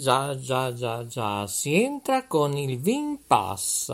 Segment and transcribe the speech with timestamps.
[0.00, 3.92] Già, già, già, già, si entra con il Vin Pass,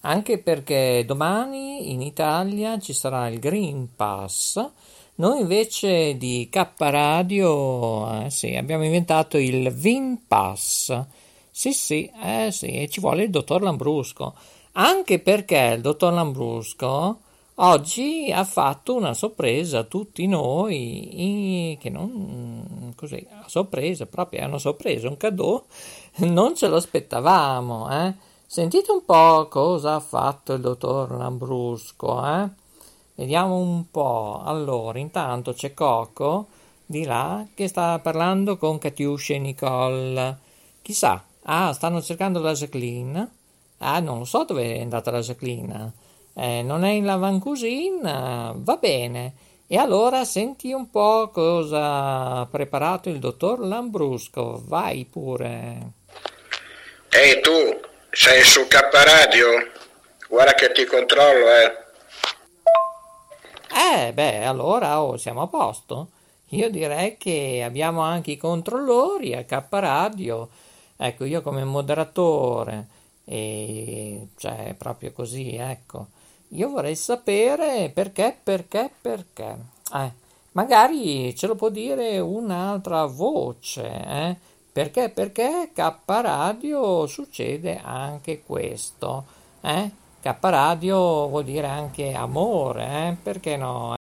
[0.00, 4.62] anche perché domani in Italia ci sarà il Green Pass.
[5.16, 11.04] Noi invece di K Radio, eh, sì, abbiamo inventato il Vin Pass.
[11.50, 14.34] Sì, sì, eh sì, ci vuole il dottor Lambrusco.
[14.72, 17.20] Anche perché il dottor Lambrusco
[17.60, 24.44] oggi ha fatto una sorpresa a tutti noi, che non così, a sorpresa, proprio è
[24.44, 25.64] una sorpresa, un cadeau,
[26.18, 28.14] non ce lo aspettavamo, eh?
[28.46, 32.48] Sentite un po' cosa ha fatto il dottor Lambrusco, eh?
[33.14, 34.40] Vediamo un po'.
[34.44, 36.46] Allora, intanto c'è Coco
[36.86, 40.38] di là che sta parlando con Katiuscia e Nicole.
[40.80, 43.30] Chissà, ah, stanno cercando la Jacqueline.
[43.78, 45.92] Ah, non lo so dove è andata la Jacqueline
[46.38, 49.34] eh, non è in Lavan Cuisine, va bene.
[49.66, 55.92] E allora senti un po' cosa ha preparato il dottor Lambrusco, vai pure.
[57.10, 57.50] Ehi tu,
[58.10, 59.46] sei su K Radio?
[60.28, 61.86] Guarda che ti controllo, eh.
[64.06, 66.10] Eh, beh, allora oh, siamo a posto.
[66.50, 70.48] Io direi che abbiamo anche i controllori a K Radio.
[70.96, 72.86] Ecco, io come moderatore,
[73.24, 76.06] e cioè proprio così, ecco.
[76.52, 79.56] Io vorrei sapere perché, perché, perché.
[79.92, 80.12] Eh,
[80.52, 84.36] magari ce lo può dire un'altra voce, eh?
[84.72, 89.24] Perché, perché K Radio succede anche questo,
[89.60, 89.90] eh?
[90.20, 93.16] K Radio vuol dire anche amore, eh?
[93.22, 93.97] Perché no?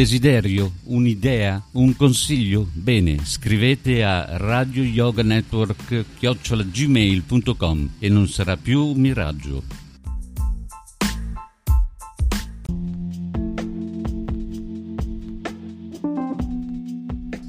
[0.00, 2.66] Desiderio, un'idea, un consiglio?
[2.72, 9.62] Bene, scrivete a Radio Yoga Network gmail.com e non sarà più un miraggio.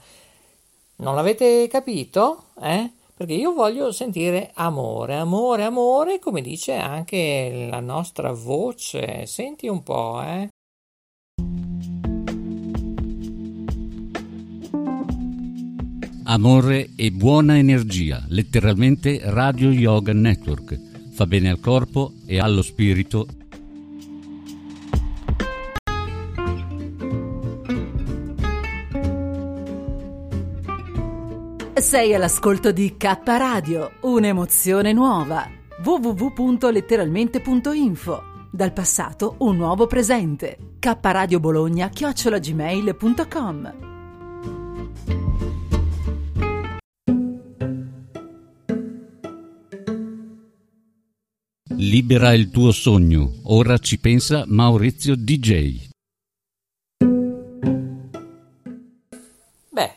[0.97, 2.47] Non l'avete capito?
[2.61, 2.91] Eh?
[3.15, 9.25] Perché io voglio sentire amore, amore, amore, come dice anche la nostra voce.
[9.25, 10.49] Senti un po', eh?
[16.35, 20.77] Amore e buona energia, letteralmente Radio Yoga Network.
[21.13, 23.25] Fa bene al corpo e allo spirito.
[31.73, 35.49] Sei all'ascolto di K Radio, un'emozione nuova.
[35.81, 40.57] www.letteralmente.info Dal passato un nuovo presente.
[40.79, 43.93] K Radio Bologna chiocciolagmail.com
[51.87, 53.31] Libera il tuo sogno.
[53.43, 55.87] Ora ci pensa Maurizio DJ.
[59.69, 59.93] Beh,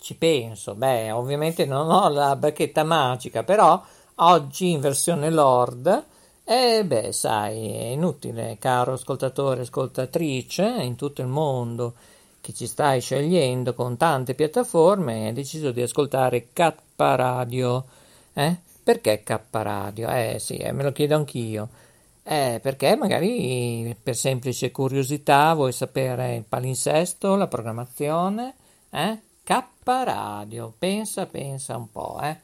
[0.00, 0.74] ci penso.
[0.74, 3.80] Beh, ovviamente non ho la bacchetta magica, però
[4.16, 6.04] oggi in versione Lord.
[6.42, 11.94] E eh, beh, sai, è inutile, caro ascoltatore ascoltatrice, in tutto il mondo
[12.40, 17.84] che ci stai scegliendo con tante piattaforme, hai deciso di ascoltare K Radio,
[18.32, 18.63] eh?
[18.84, 20.10] Perché K Radio?
[20.10, 21.70] Eh sì, eh, me lo chiedo anch'io.
[22.22, 28.54] Eh, perché magari per semplice curiosità vuoi sapere il palinsesto, la programmazione,
[28.90, 29.20] eh?
[29.42, 32.36] K Radio, pensa, pensa un po', eh.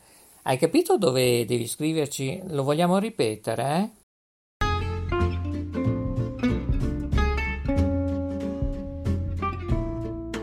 [0.42, 2.40] Hai capito dove devi scriverci?
[2.46, 3.92] Lo vogliamo ripetere,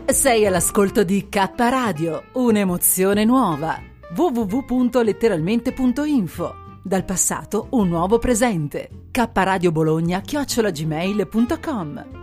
[0.06, 0.12] eh?
[0.12, 3.96] Sei all'ascolto di K Radio, un'emozione nuova.
[4.18, 8.90] www.letteralmente.info Dal passato un nuovo presente.
[9.12, 12.16] K Radio Bologna chiocciolagmail.com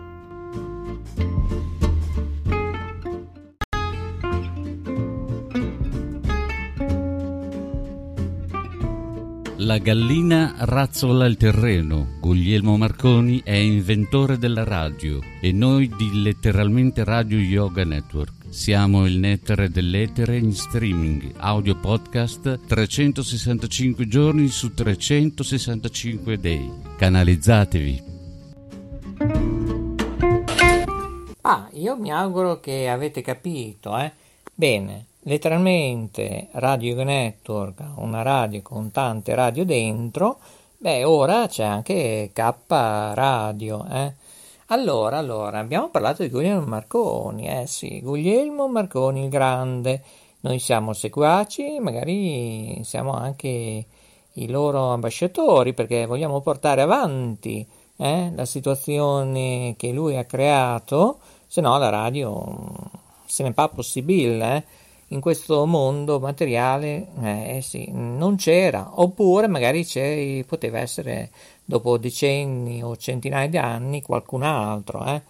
[9.58, 12.18] La gallina razzola il terreno.
[12.20, 18.35] Guglielmo Marconi è inventore della radio e noi di Letteralmente Radio Yoga Network.
[18.48, 26.72] Siamo il nettare dell'etere in streaming, audio podcast 365 giorni su 365 day.
[26.96, 28.02] Canalizzatevi.
[31.42, 34.10] Ah, io mi auguro che avete capito, eh?
[34.54, 40.38] Bene, letteralmente Radio Network, una radio con tante radio dentro,
[40.78, 44.14] beh, ora c'è anche K Radio, eh.
[44.68, 50.02] Allora, allora, abbiamo parlato di Guglielmo Marconi, eh sì, Guglielmo Marconi il Grande.
[50.40, 53.86] Noi siamo seguaci, magari siamo anche
[54.32, 57.64] i loro ambasciatori perché vogliamo portare avanti
[57.96, 62.66] eh, la situazione che lui ha creato, se no la radio
[63.24, 64.56] se ne fa possibile.
[64.56, 64.64] Eh
[65.10, 69.84] in questo mondo materiale eh, sì, non c'era, oppure magari
[70.46, 71.30] poteva essere
[71.66, 75.04] dopo decenni o centinaia di anni qualcun altro.
[75.04, 75.22] Eh.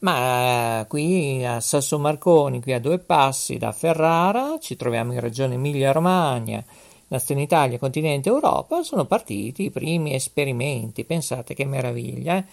[0.00, 5.20] Ma eh, qui a Sasso Marconi, qui a due passi da Ferrara, ci troviamo in
[5.20, 6.62] regione Emilia-Romagna,
[7.08, 11.04] nazione Italia, continente Europa, sono partiti i primi esperimenti.
[11.04, 12.36] Pensate che meraviglia!
[12.36, 12.44] Eh.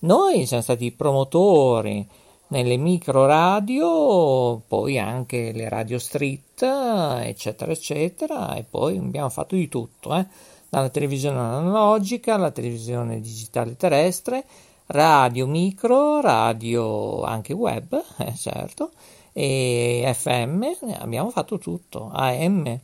[0.00, 2.06] Noi siamo stati promotori
[2.48, 9.68] nelle micro radio, poi anche le radio street, eccetera, eccetera, e poi abbiamo fatto di
[9.68, 10.26] tutto, eh?
[10.68, 14.44] Dalla televisione analogica alla televisione digitale terrestre,
[14.86, 18.90] radio micro, radio anche web, eh, certo,
[19.32, 20.64] e FM,
[20.98, 22.80] abbiamo fatto tutto, AM.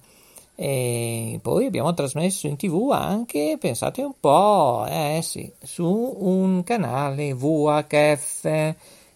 [0.54, 7.34] E poi abbiamo trasmesso in tv anche, pensate un po', eh sì, su un canale
[7.34, 8.74] VHF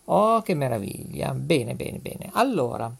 [0.09, 1.33] Oh, che meraviglia!
[1.35, 2.31] Bene, bene, bene.
[2.33, 2.93] Allora,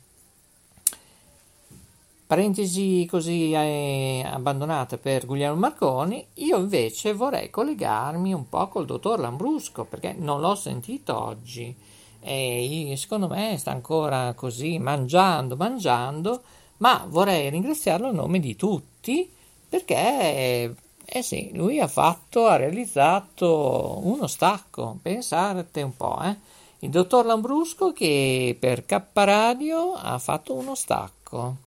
[2.27, 9.21] parentesi così eh, abbandonate per Guglielmo Marconi, io invece vorrei collegarmi un po' col dottor
[9.21, 11.75] Lambrusco perché non l'ho sentito oggi
[12.21, 16.43] e secondo me sta ancora così mangiando, mangiando,
[16.79, 19.31] ma vorrei ringraziarlo a nome di tutti
[19.69, 20.75] perché
[21.05, 26.37] eh sì, lui ha fatto, ha realizzato uno stacco, pensate un po', eh
[26.81, 31.66] il dottor Lambrusco che per K Radio ha fatto uno stacco.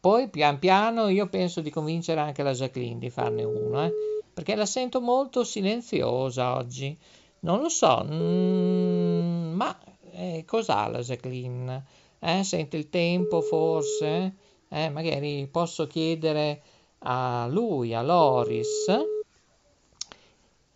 [0.00, 3.92] Poi pian piano io penso di convincere anche la Jacqueline di farne uno, eh,
[4.32, 6.96] perché la sento molto silenziosa oggi.
[7.40, 9.78] Non lo so, mm, ma
[10.12, 11.84] eh, cos'ha la Jacqueline?
[12.18, 14.34] Eh, sente il tempo forse?
[14.68, 16.62] Eh, magari posso chiedere
[17.00, 18.86] a lui, a Loris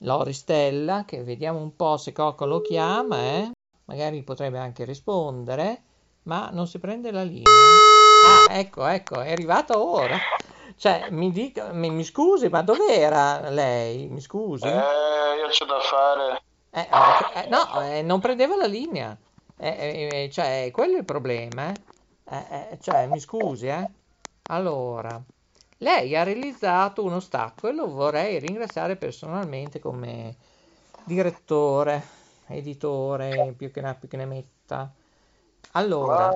[0.05, 3.51] Loristella, che vediamo un po' se Cocco lo chiama, eh?
[3.87, 5.84] magari potrebbe anche rispondere,
[6.25, 7.51] ma non si prende la linea.
[8.49, 10.19] Ah, ecco, ecco, è arrivata ora.
[10.77, 14.09] Cioè, mi, dica, mi, mi scusi, ma dov'era lei?
[14.09, 14.67] Mi scusi?
[14.67, 16.43] Eh, io c'ho da fare.
[16.71, 19.17] Eh, eh, eh no, eh, non prendeva la linea.
[19.57, 21.73] Eh, cioè, quello è il problema.
[22.81, 23.89] cioè, mi scusi, eh?
[24.49, 25.23] Allora,
[25.79, 30.35] lei ha realizzato uno stacco e lo vorrei ringraziare personalmente come
[31.05, 32.03] direttore,
[32.49, 34.93] editore, più che ne più che ne metta.
[35.73, 36.31] Allora,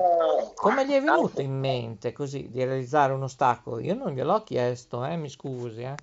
[0.55, 3.79] come gli è venuto in mente così di realizzare uno stacco?
[3.79, 5.95] Io non gliel'ho chiesto, eh, mi scusi, eh.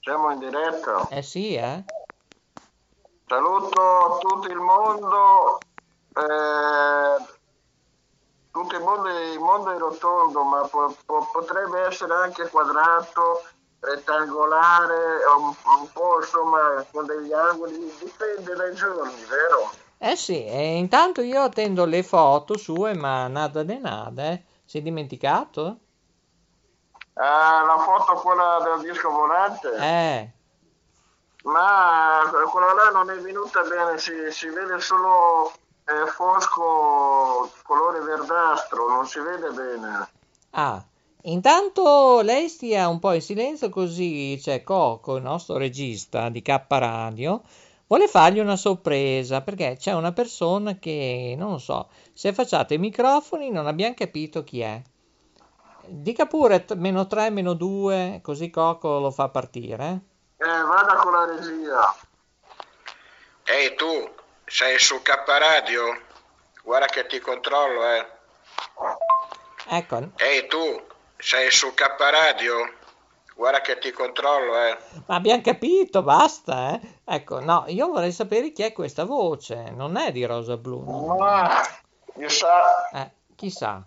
[0.00, 1.08] Siamo in diretta.
[1.08, 1.84] Eh sì, eh.
[3.26, 5.58] Saluto tutto il mondo.
[6.14, 7.32] Eh,
[8.50, 13.44] tutto il mondo, il mondo è rotondo, ma po, po, potrebbe essere anche quadrato,
[13.80, 19.70] rettangolare, un, un, po' insomma con degli angoli, dipende dai giorni, vero?
[19.98, 24.44] Eh sì, e intanto io attendo le foto sue, ma nada de nada, eh.
[24.64, 25.78] Si è dimenticato?
[27.14, 29.68] Ah, la foto quella del disco volante?
[29.76, 30.32] Eh.
[31.44, 32.20] Ma
[32.50, 35.52] quella là non è venuta bene, si, si vede solo
[35.84, 40.08] è fosco colore verdastro, non si vede bene.
[40.52, 40.82] Ah,
[41.22, 46.64] intanto lei stia un po' in silenzio così c'è Coco, il nostro regista di K
[46.68, 47.42] Radio,
[47.86, 52.72] vuole fargli una sorpresa perché c'è una persona che, non lo so, si è affacciato
[52.72, 54.82] ai microfoni, non abbiamo capito chi è.
[55.86, 60.00] Dica pure t- meno 3, meno 2, così Coco lo fa partire.
[60.38, 61.94] Eh, vada con la regia.
[63.44, 64.10] Ehi tu,
[64.46, 65.82] sei su K Radio?
[66.62, 68.06] Guarda che ti controllo, eh.
[69.68, 70.82] Ecco, Ehi tu,
[71.18, 72.82] sei su K Radio?
[73.36, 74.76] Guarda che ti controllo, eh.
[75.06, 76.80] ma abbiamo capito, basta, eh.
[77.04, 80.84] Ecco, no, io vorrei sapere chi è questa voce, non è di Rosa Blu.
[80.84, 81.16] no?
[81.16, 81.50] Ma,
[82.16, 82.88] chissà.
[82.92, 83.82] Eh, chissà,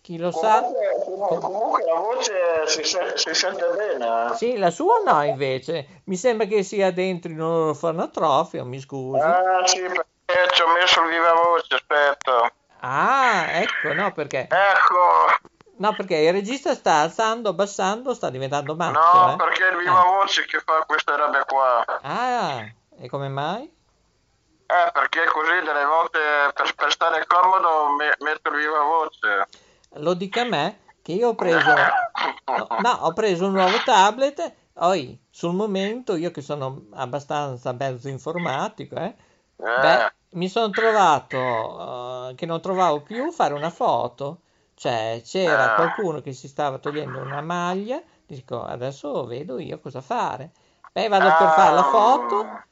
[0.00, 0.60] chi lo sa?
[1.04, 2.32] Comunque, comunque la voce
[2.66, 4.32] si, se- si sente bene.
[4.32, 4.34] eh.
[4.34, 9.22] Sì, la sua no invece, mi sembra che sia dentro in un orfanotrofio, mi scusi.
[9.22, 12.52] Ah sì, perché ci ho messo il viva voce, aspetta.
[12.80, 14.40] Ah, ecco, no, perché...
[14.40, 15.33] Ecco,
[15.76, 19.36] No, perché il regista sta alzando, abbassando, sta diventando matto, no, eh.
[19.36, 21.84] perché è il viva voce che fa queste robe qua.
[22.02, 22.64] Ah,
[22.96, 23.62] e come mai?
[23.62, 26.18] Eh, perché così delle volte
[26.54, 29.48] per, per stare comodo me- metto il viva voce.
[29.94, 31.74] Lo dica a me che io ho preso...
[32.46, 38.08] No, no, ho preso un nuovo tablet, poi sul momento, io che sono abbastanza mezzo
[38.08, 39.14] informatico, eh,
[39.56, 44.40] beh, mi sono trovato eh, che non trovavo più fare una foto.
[44.84, 45.74] Cioè, c'era Ah.
[45.76, 50.50] qualcuno che si stava togliendo una maglia, dico, adesso vedo io cosa fare.
[50.92, 52.62] Beh, vado per fare la foto,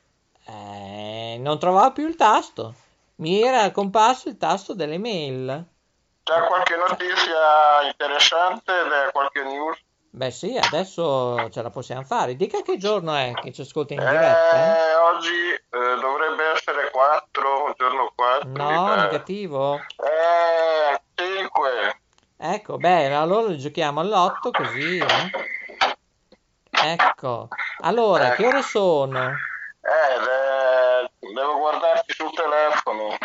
[0.46, 2.74] eh, non trovavo più il tasto.
[3.16, 5.64] Mi era comparso il tasto delle mail.
[6.22, 8.72] C'è qualche notizia interessante,
[9.12, 9.78] qualche news?
[10.14, 12.36] Beh sì, adesso ce la possiamo fare.
[12.36, 14.50] Dica che giorno è che ci ascolta in diretta.
[14.76, 14.90] eh?
[14.90, 18.48] Eh, oggi eh, dovrebbe essere 4, un giorno 4.
[18.50, 19.76] No, negativo.
[19.76, 19.80] Eh,
[20.90, 20.91] 5.
[22.44, 25.30] Ecco, beh, allora giochiamo all'otto così, eh?
[26.70, 27.46] Ecco.
[27.82, 29.28] Allora, che ore sono?
[29.28, 33.16] Eh, de- devo guardarti sul telefono.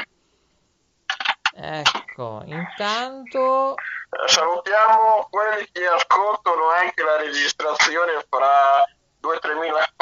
[1.55, 3.73] Ecco, intanto...
[3.73, 8.85] Eh, salutiamo quelli che ascoltano anche la registrazione fra
[9.19, 9.79] 2-3 mila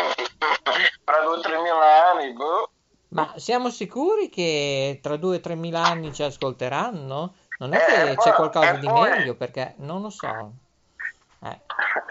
[1.06, 2.34] fra 2-3 mila anni.
[2.34, 2.70] Boh.
[3.16, 7.34] Ma siamo sicuri che tra due o tre mila anni ci ascolteranno?
[7.58, 10.54] Non è Eh, che poi- c'è qualcosa e di poi- meglio, perché non lo so.
[11.44, 11.62] Eh,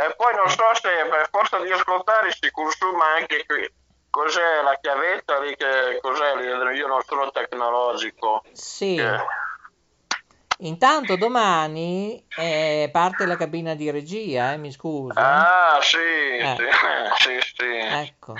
[0.07, 3.69] E poi non so se per forza di ascoltare si consuma anche qui.
[4.11, 5.57] Cos'è la chiavetta lì?
[5.57, 6.77] Che, cos'è lì?
[6.77, 8.43] Io non sono tecnologico.
[8.53, 8.99] sì.
[8.99, 9.43] Eh,
[10.59, 15.19] Intanto domani eh, parte la cabina di regia, eh, mi scusi.
[15.19, 16.55] Ah, sì, Eh.
[16.57, 16.65] sì,
[17.43, 17.67] sì, sì.
[17.67, 18.35] Ecco.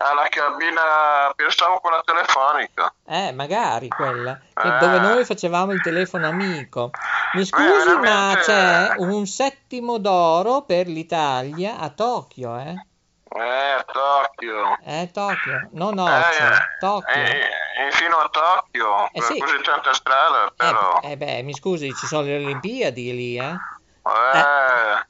[0.00, 2.92] Alla cabina, pensavo quella telefonica.
[3.04, 4.78] Eh, magari quella, Ah.
[4.78, 6.90] dove noi facevamo il telefono amico.
[7.34, 7.64] Mi scusi,
[7.94, 12.74] ma veramente- c'è un settimo d'oro per l'Italia a Tokyo, eh?
[13.30, 14.78] Eh, Tokyo.
[14.84, 17.12] Eh, Tokyo, non Eh, Occhio, Tokyo.
[17.12, 17.48] eh,
[17.86, 19.38] eh, fino a Tokyo, Eh, sì.
[19.38, 21.00] così tanta strada, però.
[21.02, 23.50] Eh, eh, beh, mi scusi, ci sono le Olimpiadi lì, eh?
[24.06, 25.06] Eh,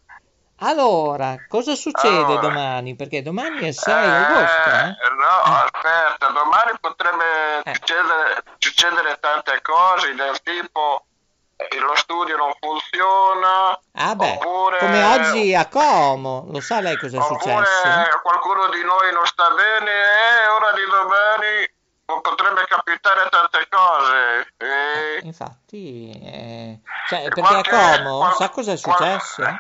[0.61, 2.41] Allora, cosa succede Allora.
[2.41, 2.97] domani?
[2.97, 4.97] Perché domani è il 6 eh, agosto, eh?
[5.17, 7.75] No, aspetta, domani potrebbe Eh.
[7.75, 11.05] succedere, succedere tante cose del tipo
[11.57, 13.79] eh, lo studio non funziona.
[13.95, 17.89] Ah, beh, oppure, come oggi a Como, lo sa lei cosa è successo?
[18.23, 24.55] qualcuno di noi non sta bene e ora di domani potrebbe capitare tante cose.
[24.57, 29.43] E- Infatti, eh, cioè, perché qualche- a Como, qual- sa cosa è qual- successo?
[29.43, 29.59] eh,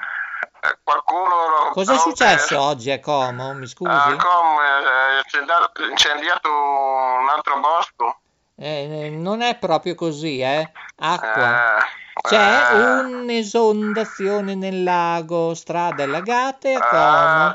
[0.82, 3.54] qualcuno Cosa è successo eh, oggi a Como?
[3.54, 3.90] Mi scusi?
[3.90, 8.20] a Como è incendiato, incendiato un altro bosco.
[8.56, 10.70] Eh, non è proprio così, eh?
[10.96, 11.78] Acqua.
[11.78, 11.84] Eh,
[12.20, 17.54] C'è eh, un'esondazione nel lago, strade allagate a eh, Como.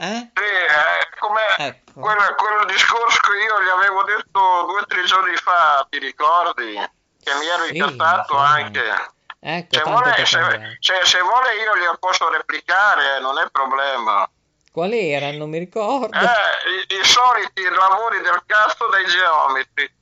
[0.00, 0.30] Eh?
[0.34, 2.00] Sì, eh, come Ecco.
[2.00, 6.74] quello, quello discorso che io gli avevo detto due o tre giorni fa, ti ricordi?
[7.22, 9.16] Che mi ero Sì, incazzato anche.
[9.40, 14.28] Ecco, Se vuole, se, se- se vuole io glielo posso replicare, non è problema.
[14.72, 15.38] Quali erano?
[15.38, 16.16] Non mi ricordo.
[16.16, 19.96] Eh, i, i soliti lavori del cazzo dei geometri.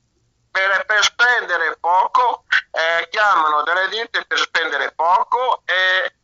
[0.51, 6.15] Per, per spendere poco, eh, chiamano delle ditte per spendere poco e,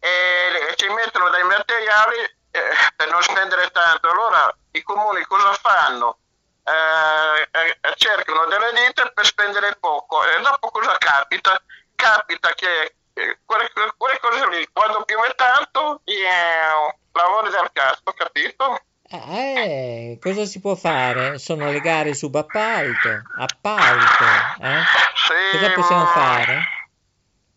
[0.00, 2.18] e ci mettono dei materiali
[2.50, 2.60] eh,
[2.96, 4.10] per non spendere tanto.
[4.10, 6.18] Allora i comuni cosa fanno?
[6.64, 11.60] Eh, eh, cercano delle ditte per spendere poco e dopo cosa capita?
[11.96, 18.80] Capita che eh, quelle, quelle cose lì, quando piove tanto, eh, lavori del cazzo, capito?
[19.08, 21.38] Eh, cosa si può fare?
[21.38, 24.24] Sono le gare subappalto, appalto,
[24.60, 24.82] eh?
[25.14, 26.60] Sì, Cosa possiamo fare?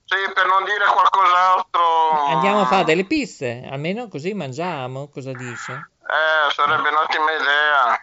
[0.06, 2.26] Sì, per non dire qualcos'altro.
[2.28, 5.92] Andiamo a fare delle pizze, almeno così mangiamo, cosa dice?
[6.02, 8.02] Eh, sarebbe un'ottima idea.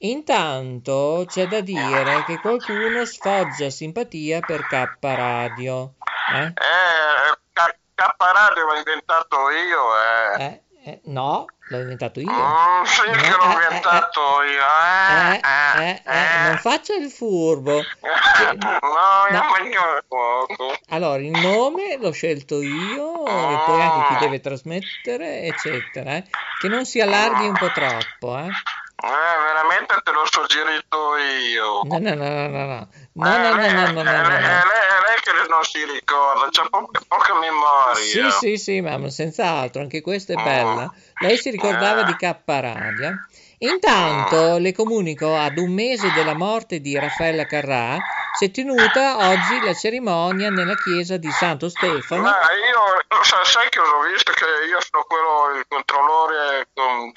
[0.00, 5.94] Intanto c'è da dire che qualcuno sfoggia simpatia per K Radio.
[6.34, 6.44] Eh?
[6.44, 10.42] Eh, K, Radio l'ho inventato io, eh.
[10.44, 12.30] Eh, eh, no, l'ho inventato io.
[12.30, 14.62] Mm, sì No, che l'ho eh, eh, inventato io,
[15.32, 15.40] Eh,
[15.82, 17.82] eh, eh, non faccia il furbo.
[18.48, 19.48] No, io No.
[19.50, 20.74] mangio poco.
[20.90, 26.22] Allora, il nome l'ho scelto io, e poi anche chi deve trasmettere, eccetera.
[26.60, 28.48] Che non si allarghi un po' troppo, eh.
[29.00, 31.82] Eh, veramente te l'ho suggerito io.
[31.84, 32.88] No, no, no, no, no, no.
[33.12, 34.48] No, no, no, no, no, no, È no, lei, no.
[34.48, 37.94] è lei- lei che non si ricorda, c'ha po- poca memoria.
[37.94, 40.92] Sì, sì, sì, ma senz'altro, anche questa è bella.
[41.20, 42.34] Lei si ricordava di K.
[43.60, 47.98] Intanto le comunico ad un mese della morte di Raffaella Carrà
[48.36, 52.22] si è tenuta oggi la cerimonia nella chiesa di Santo Stefano.
[52.22, 57.12] Ma io, sa- sai che ho visto che io sono quello, il controllore con...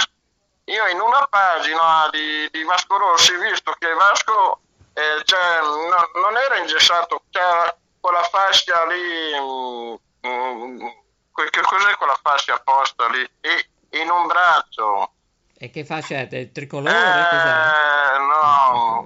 [0.72, 4.62] Io in una pagina di, di Vasco Rossi, visto che Vasco
[4.94, 9.96] eh, cioè, no- non era ingessato, c'era quella fascia lì, mm,
[10.28, 10.88] mm,
[11.32, 13.30] que- che cos'è quella fascia apposta lì?
[13.42, 13.70] E,
[14.02, 15.12] in un braccio.
[15.58, 16.28] E che fascia è?
[16.32, 16.94] Il tricolore?
[17.30, 18.14] Cos'è?
[18.14, 19.06] Eh, no.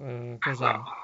[0.00, 0.74] Eh, cos'è?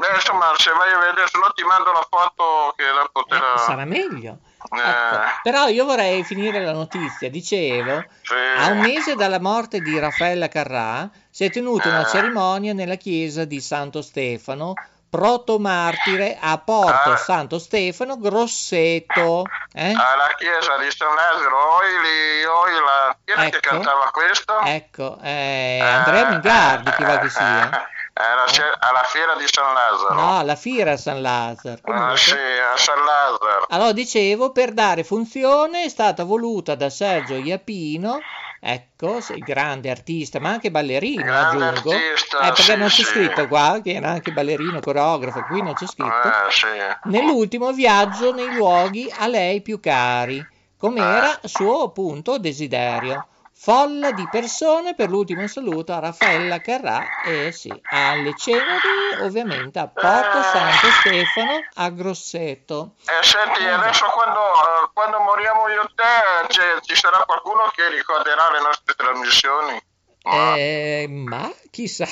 [0.00, 3.02] Beh, insomma, se vai a vedere, se no ti mando la foto che la...
[3.04, 4.38] Eh, sarà meglio.
[4.72, 7.28] Eh, Ecco, Però io vorrei finire la notizia.
[7.28, 8.34] Dicevo, sì.
[8.58, 12.06] a un mese dalla morte di Raffaella Carrà si è tenuta una Eh.
[12.08, 14.72] cerimonia nella chiesa di Santo Stefano,
[15.08, 17.16] protomartire a Porto Ah.
[17.16, 19.44] Santo Stefano, Grosseto.
[19.74, 19.92] eh?
[19.92, 23.68] alla chiesa di San Lazzaro, Oili, Oila, chi era che Ecco.
[23.68, 24.60] cantava questo?
[24.60, 27.88] Ecco, eh, Andrea Mingardi, chi va che sia.
[28.20, 30.14] Eh, Alla, ce- alla fiera di San Lazzaro.
[30.14, 31.80] No, alla fiera San Lazzaro.
[31.84, 33.66] Ah, sì, a San Lazzaro.
[33.70, 38.18] Allora, dicevo, per dare funzione è stata voluta da Sergio Iapino,
[38.60, 41.92] ecco, grande artista, ma anche ballerino, Grande aggiungo.
[41.92, 43.04] artista, eh, perché sì, non c'è sì.
[43.04, 46.28] scritto qua che era anche ballerino, coreografo, qui non c'è scritto.
[46.28, 46.66] Eh, sì.
[47.04, 53.26] Nell'ultimo viaggio nei luoghi a lei più cari, come era suo appunto desiderio.
[53.62, 59.86] Folla di persone per l'ultimo saluto a Raffaella Carrà e sì, alle ceneri ovviamente a
[59.86, 62.94] Porto Santo Stefano a Grosseto.
[63.04, 68.50] Eh, senti, adesso quando, eh, quando moriamo io e te, ci sarà qualcuno che ricorderà
[68.50, 69.82] le nostre trasmissioni?
[70.22, 72.06] Ma, Eh, ma chissà.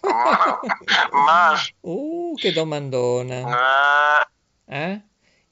[0.00, 0.60] ma,
[1.10, 4.22] ma Uh, che domandona.
[4.66, 5.02] eh, Eh?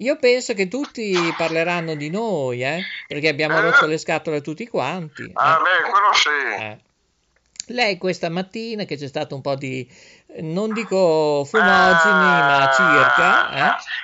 [0.02, 2.82] Io penso che tutti parleranno di noi, eh?
[3.06, 5.30] Perché abbiamo rotto le scatole tutti quanti.
[5.34, 5.62] ah, eh.
[5.62, 6.62] beh, quello sì.
[6.62, 6.78] Eh.
[7.66, 9.88] Lei questa mattina che c'è stato un po' di,
[10.40, 14.00] non dico fumogeni, ma circa, eh?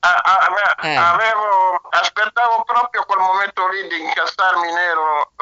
[0.00, 0.94] Ah, ah, Eh.
[0.94, 5.32] avevo, aspettavo proprio quel momento lì di incastrarmi nero.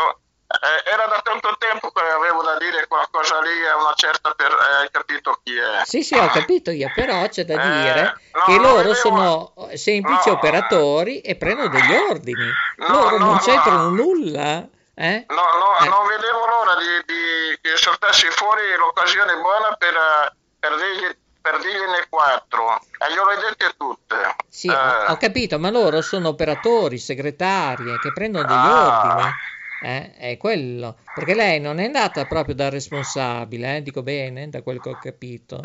[0.60, 4.30] Eh, era da tanto tempo che avevo da dire quella cosa lì a una certa
[4.32, 4.50] per...
[4.50, 5.84] eh, hai capito chi è?
[5.84, 9.52] Sì, sì, ho capito io, però c'è da Eh, dire no, che loro vedevo- sono
[9.74, 10.34] semplici no.
[10.34, 12.48] operatori e prendono degli ordini.
[12.76, 13.38] No, Loro no, non no.
[13.40, 15.24] c'entrano nulla, eh?
[15.28, 15.88] No, no, Eh.
[15.88, 21.58] non vedevo l'ora di, di- che saltassi fuori l'occasione buona per, eh, per, dirgli, per
[21.58, 22.80] dirgliene quattro.
[22.98, 24.36] E glielo hai dette tutte.
[24.48, 28.86] Sì, Eh, ho, ho capito, ma loro sono operatori, segretari eh, che prendono degli Ah.
[29.12, 29.30] ordini.
[29.78, 30.96] Eh, è quello.
[31.12, 34.98] Perché lei non è andata proprio dal responsabile, eh, dico bene, da quel che ho
[34.98, 35.60] capito.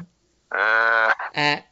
[1.33, 1.65] eh,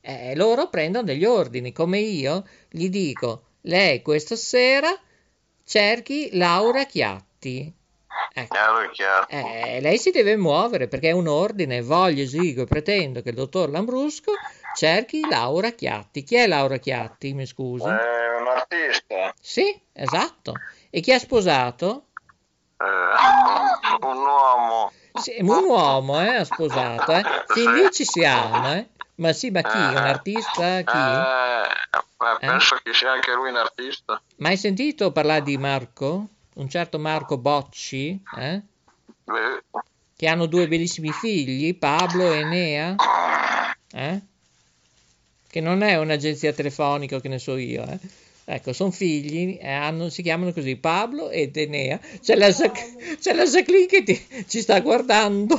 [0.00, 4.88] Eh, eh, loro prendono degli ordini, come io gli dico, lei questa sera
[5.64, 7.74] cerchi Laura Chiatti.
[8.32, 8.54] Ecco.
[9.28, 13.34] Eh, lei si deve muovere perché è un ordine, voglio, esigo e pretendo che il
[13.34, 14.38] dottor Lambrusco
[14.72, 16.22] cerchi Laura Chiatti.
[16.22, 17.86] Chi è Laura Chiatti, mi scusi?
[17.86, 19.34] È un artista.
[19.40, 20.54] Sì, esatto.
[20.96, 22.06] E chi ha sposato?
[22.78, 24.92] Eh, un uomo.
[25.12, 27.22] Sì, un uomo, eh, ha sposato, eh.
[27.48, 28.88] Figli ci siamo, eh.
[29.16, 29.76] Ma sì, ma chi?
[29.76, 30.80] Un artista?
[30.80, 30.96] Chi?
[30.96, 34.22] Eh, ma penso che sia anche lui un artista.
[34.36, 36.28] Mai sentito parlare di Marco?
[36.54, 38.62] Un certo Marco Bocci, eh?
[39.24, 39.64] Beh,
[40.16, 42.94] Che hanno due bellissimi figli, Pablo e Enea?
[43.92, 44.20] Eh?
[45.46, 47.98] Che non è un'agenzia telefonica, che ne so io, eh?
[48.48, 51.98] Ecco, sono figli, eh, hanno- si chiamano così, Pablo ed Enea.
[52.22, 55.56] C'è la, Jac- c'è la Jacqueline che ti- ci sta guardando.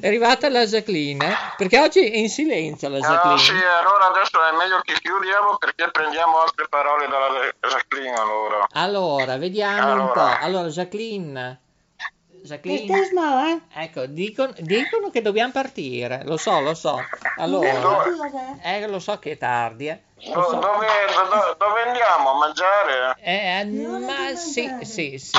[0.00, 1.34] è arrivata la Jacqueline, eh?
[1.58, 3.40] Perché oggi è in silenzio la ah, Jacqueline.
[3.42, 7.28] sì, allora adesso è meglio che chiudiamo perché prendiamo altre parole dalla
[7.60, 8.66] Jacqueline allora.
[8.72, 10.12] Allora, vediamo un Allora.
[10.12, 10.44] po'.
[10.44, 11.60] Allora, Jacqueline,
[12.48, 13.04] Jacqueline?
[13.04, 13.60] Small, eh?
[13.82, 17.08] Ecco, dicono, dicono che dobbiamo partire, lo so, lo so.
[17.36, 18.04] Allora,
[18.62, 20.00] eh, lo so che è tardi, eh.
[20.34, 20.56] Lo Do- so.
[20.58, 20.86] dove,
[21.30, 23.16] do- dove andiamo a mangiare?
[23.22, 23.64] Eh,
[24.04, 25.38] ma sì, sì, sì.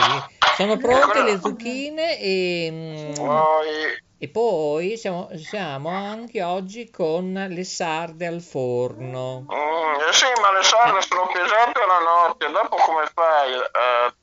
[0.56, 7.63] Sono pronte le zucchine e, mm, Poi, e poi siamo, siamo anche oggi con le
[7.63, 9.45] sarde al forno.
[9.52, 14.13] mm, eh sì, ma le sarde sono pesanti alla notte, dopo come fai a,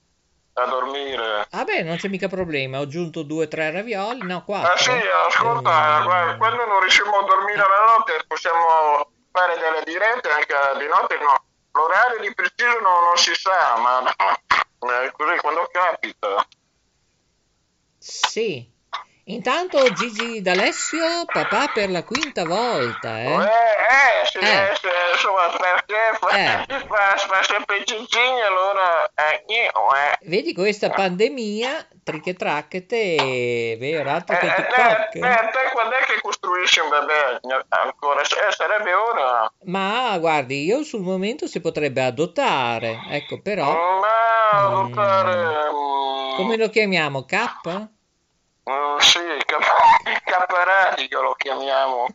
[0.58, 1.46] a dormire?
[1.50, 4.76] Ah beh, non c'è mica problema, ho aggiunto due o tre ravioli, no, Ah quattro.
[4.76, 4.90] sì,
[5.28, 10.86] ascolta, Eh, quando non riusciamo a dormire la notte possiamo fare delle dirette anche di
[10.86, 11.44] notte, no.
[11.72, 16.46] L'orario di preciso non, non si sa, ma eh, così quando capita.
[17.98, 18.72] Sì.
[19.28, 23.42] Intanto Gigi D'Alessio, papà per la quinta volta, Eh, eh?
[23.42, 24.70] eh, sì, Eh.
[24.70, 26.64] eh, sì, insomma, perché fa, Eh.
[26.86, 30.16] fa, fa sempre i cicini, allora, eh, io, eh.
[30.28, 35.08] Vedi questa pandemia, trichetracchete, vero, altro Eh, che eh, TikTok.
[35.10, 38.20] te, te quando è che costruisci un bebè ancora?
[38.20, 39.52] Eh, sarebbe ora.
[39.64, 44.14] Ma guardi, io sul momento si potrebbe adottare, ecco, però, Ma
[44.54, 44.58] Mm.
[44.68, 45.34] adottare...
[45.72, 47.24] mm, come lo chiamiamo?
[47.24, 47.34] K?
[48.68, 52.06] Mm, sì, cap- caparadio lo chiamiamo.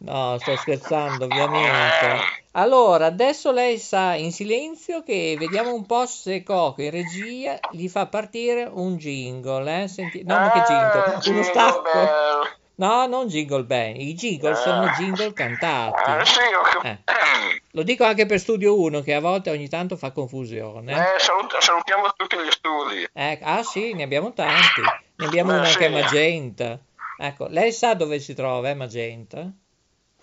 [0.00, 2.38] No, sto scherzando, ovviamente.
[2.52, 7.88] Allora, adesso lei sa in silenzio che vediamo un po' se Coco in regia gli
[7.88, 9.88] fa partire un jingle, eh?
[9.88, 10.24] Senti...
[10.24, 11.00] No, ma che jingle?
[11.00, 11.82] Ah, Uno jingle stacco?
[11.82, 12.58] bell.
[12.80, 16.24] No, non jingle band, i jingle sono jingle Eh, cantati.
[16.24, 16.98] sì, ho Eh.
[17.72, 20.92] Lo dico anche per Studio 1 che a volte ogni tanto fa confusione.
[20.92, 23.08] Eh, salut- salutiamo tutti gli studi.
[23.12, 24.80] Eh, ah sì, ne abbiamo tanti.
[25.16, 25.94] Ne abbiamo Eh, uno anche a sì.
[25.94, 26.78] Magenta.
[27.16, 29.48] Ecco, lei sa dove si trova, eh, Magenta?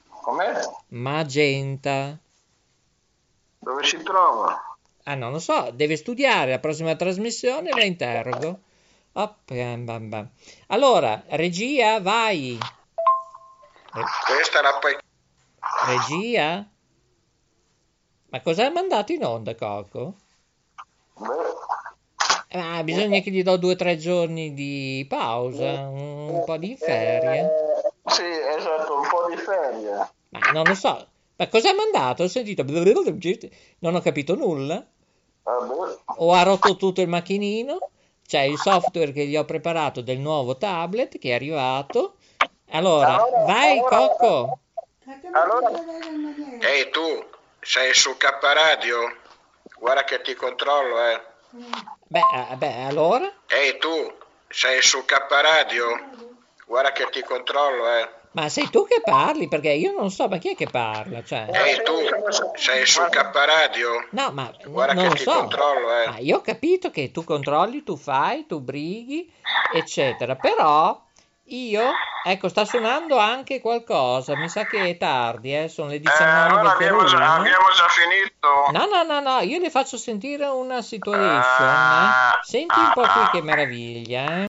[0.10, 0.60] Com'è?
[0.90, 2.18] Magenta.
[3.60, 4.76] Dove si trova?
[5.04, 8.60] Ah, non lo so, deve studiare la prossima trasmissione, la interrogo.
[9.14, 10.30] Bam, bam, bam.
[10.68, 12.58] Allora, regia, vai.
[14.26, 14.98] Questa la puoi...
[15.86, 16.70] regia?
[18.30, 20.16] Ma cosa ha mandato in onda, Coco?
[21.18, 21.66] Beh,
[22.50, 27.42] Ah, bisogna che gli do due o tre giorni di pausa, un, po' di ferie.
[27.42, 30.10] eh, sì, esatto, un po' di ferie.
[30.30, 31.08] Ma non lo so.
[31.36, 32.24] Ma cosa ha mandato?
[32.24, 32.64] Ho sentito.
[32.64, 34.86] Non ho capito nulla.
[35.44, 35.98] Vabbè.
[36.18, 37.78] O ha rotto tutto il macchinino.
[38.26, 42.16] C'è il software che gli ho preparato del nuovo tablet che è arrivato.
[42.72, 44.60] Allora, vai, Cocco.
[45.32, 45.70] Allora,
[46.60, 47.26] Ehi tu,
[47.62, 49.16] sei su K Radio?
[49.78, 51.22] Guarda che ti controllo, eh.
[52.08, 52.20] Beh,
[52.52, 53.32] eh, beh, allora?
[53.48, 54.14] Ehi tu,
[54.50, 55.88] sei su K Radio?
[56.66, 58.10] Guarda che ti controllo, eh.
[58.32, 59.48] Ma sei tu che parli?
[59.48, 61.24] Perché io non so, ma chi è che parla?
[61.24, 61.98] Cioè, Ehi tu,
[62.56, 64.08] sei su K Radio?
[64.12, 65.32] no, ma Guarda non che lo ti so.
[65.34, 66.08] controllo, eh.
[66.08, 69.32] Ma io ho capito che tu controlli, tu fai, tu brighi,
[69.74, 70.36] eccetera.
[70.36, 71.04] Però
[71.50, 71.92] io,
[72.26, 74.36] ecco, sta suonando anche qualcosa.
[74.36, 76.74] Mi sa che è tardi, eh, sono le eh, allora 19.01.
[76.74, 78.48] abbiamo già, abbiamo già finito.
[78.72, 81.68] No, no, no, no, io le faccio sentire una situation.
[81.68, 82.40] Ah, eh.
[82.44, 84.46] Senti un po' qui ah, che meraviglia, eh.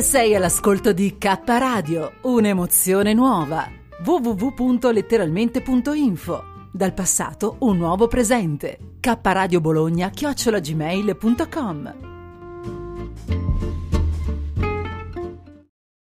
[0.00, 3.68] Sei all'ascolto di K Radio, un'emozione nuova.
[4.02, 6.44] www.letteralmente.info.
[6.72, 8.89] Dal passato un nuovo presente.
[9.00, 12.08] K Radio Bologna chiocciolagmail.com.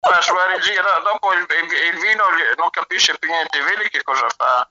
[0.10, 2.24] La sua regia, no, dopo il, il- vino
[2.58, 4.68] non capisce più niente, vedi che cosa fa?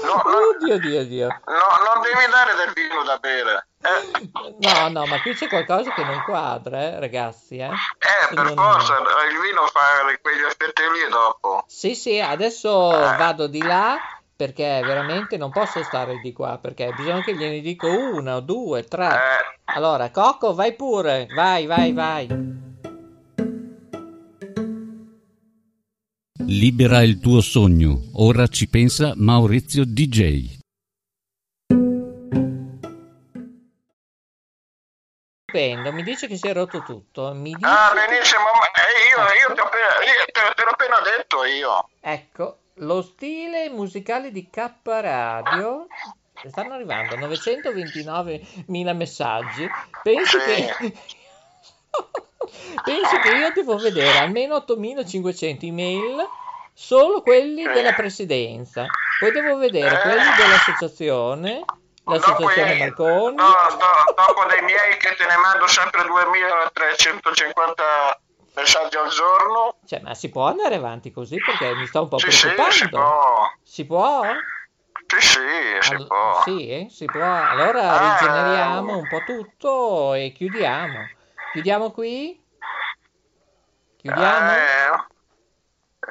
[0.00, 1.26] No, no, Oddio, Dio, Dio.
[1.28, 3.66] no, non devi dare del vino da bere.
[3.82, 7.66] Eh, No, no, ma qui c'è qualcosa che non quadra, eh, ragazzi, eh.
[7.66, 9.80] eh, per Non- forza, il vino fa
[10.20, 11.64] quegli effetti lì dopo.
[11.66, 13.98] Sì, sì, adesso vado di là
[14.34, 19.06] perché veramente non posso stare di qua perché bisogna che gliene dico una, due, tre.
[19.06, 22.50] Eh, Allora, Cocco, vai pure, vai, vai, vai.
[26.46, 28.10] Libera il tuo sogno.
[28.14, 30.60] Ora ci pensa Maurizio DJ.
[35.44, 37.32] Stupendo, mi dice che si è rotto tutto.
[37.34, 40.70] Mi dice ah, benissimo, ma eh, io, io ti ho appena- io te, te l'ho
[40.70, 41.88] appena detto io.
[42.00, 45.86] Ecco, lo stile musicale di K Radio.
[46.46, 49.68] Stanno arrivando 929.000 messaggi.
[50.02, 50.72] Penso che.
[52.84, 56.26] Penso che io devo vedere almeno 8.500 email,
[56.72, 58.86] solo quelli della presidenza.
[59.20, 61.64] Poi devo vedere quelli dell'associazione,
[62.04, 63.36] l'associazione i- Marconi.
[63.36, 63.44] no,
[63.78, 68.20] do- dopo dei miei che te ne mando sempre 2350
[68.54, 69.76] messaggi al giorno.
[69.84, 72.70] Cioè, ma si può andare avanti così perché mi sto un po' Sì, sì, preoccupando.
[72.72, 73.46] si può.
[73.62, 74.22] Si può?
[75.06, 75.38] Sì, sì,
[75.80, 76.42] si All- può.
[76.44, 77.22] Sì, si può.
[77.22, 81.08] Allora Ah, rigeneriamo un po' tutto e chiudiamo.
[81.52, 82.40] Chiudiamo qui?
[83.96, 84.50] Chiudiamo?
[84.50, 84.90] Eh,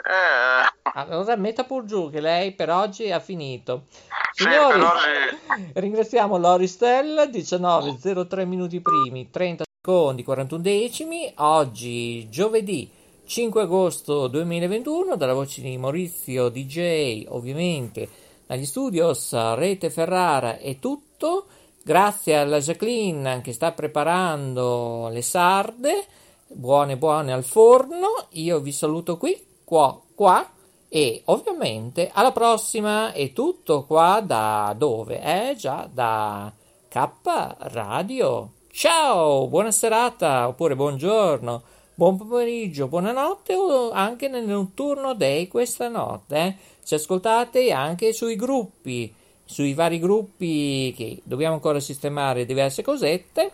[0.10, 3.86] eh, Allora metta pur giù che lei per oggi ha finito.
[4.32, 5.71] sì, Signori, sì.
[5.80, 11.34] ringraziamo Loristel, 19.03 minuti primi, 30 secondi, 41 decimi.
[11.38, 12.88] Oggi, giovedì
[13.26, 18.08] 5 agosto 2021, dalla voce di Maurizio DJ, ovviamente,
[18.46, 21.48] dagli studios Rete Ferrara è tutto.
[21.82, 26.06] Grazie alla Jacqueline che sta preparando le sarde,
[26.46, 28.28] buone buone al forno.
[28.34, 30.48] Io vi saluto qui, qua, qua.
[30.89, 35.22] E ovviamente alla prossima è tutto qua da dove?
[35.22, 36.54] Eh già da
[36.88, 37.10] K
[37.58, 38.52] Radio.
[38.73, 41.62] Ciao, buona serata oppure buongiorno,
[41.93, 46.36] buon pomeriggio, buonanotte o anche nel notturno day questa notte.
[46.38, 46.55] eh.
[46.84, 53.51] Ci ascoltate anche sui gruppi, sui vari gruppi che dobbiamo ancora sistemare diverse cosette.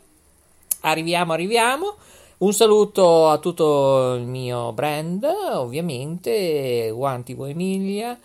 [0.82, 1.96] Arriviamo, arriviamo.
[2.38, 8.18] Un saluto a tutto il mio brand, ovviamente, Guanti Voi Emilia,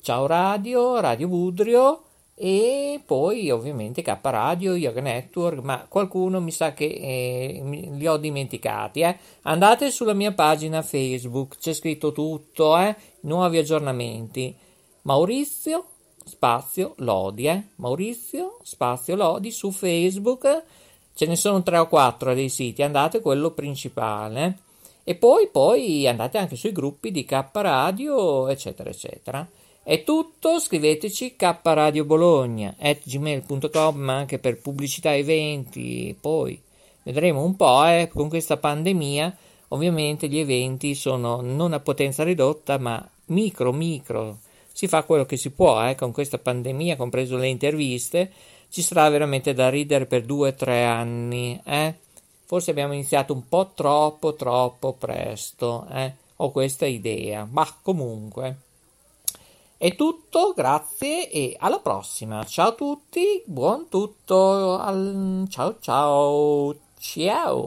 [0.00, 2.02] Ciao Radio, Radio Budrio
[2.40, 8.16] e poi ovviamente K Radio, Yoga Network, ma qualcuno mi sa che eh, li ho
[8.16, 9.00] dimenticati.
[9.00, 9.18] eh.
[9.42, 14.54] Andate sulla mia pagina Facebook, c'è scritto tutto, eh, nuovi aggiornamenti.
[15.02, 15.86] Maurizio
[16.24, 17.62] Spazio Lodi, eh?
[17.76, 20.62] Maurizio Spazio Lodi su Facebook.
[21.14, 24.58] Ce ne sono tre o quattro dei siti, andate quello principale.
[25.02, 29.44] E poi, poi andate anche sui gruppi di K Radio, eccetera, eccetera.
[29.88, 36.60] È tutto, scriveteci kradiobologna at gmail.com anche per pubblicità eventi, poi
[37.04, 39.34] vedremo un po', eh, con questa pandemia,
[39.68, 45.38] ovviamente gli eventi sono non a potenza ridotta, ma micro, micro, si fa quello che
[45.38, 48.30] si può, eh, con questa pandemia, compreso le interviste,
[48.68, 51.94] ci sarà veramente da ridere per due o tre anni, eh.
[52.44, 56.12] Forse abbiamo iniziato un po' troppo, troppo presto, eh.
[56.36, 58.67] Ho questa idea, ma comunque.
[59.80, 62.42] È tutto, grazie e alla prossima.
[62.42, 64.76] Ciao a tutti, buon tutto.
[64.76, 66.74] al- Ciao ciao.
[66.98, 67.64] Ciao.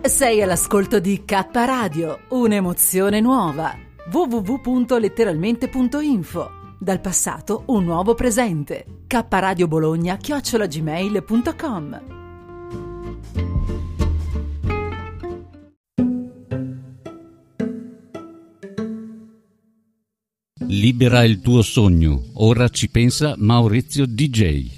[0.00, 3.74] Sei all'ascolto di K Radio, un'emozione nuova.
[4.10, 9.02] www.letteralmente.info Dal passato un nuovo presente.
[9.06, 12.14] K Radio Bologna chiocciolagmail.com
[20.86, 22.26] Libera il tuo sogno.
[22.34, 24.75] Ora ci pensa Maurizio DJ.